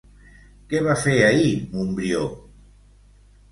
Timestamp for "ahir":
1.27-1.53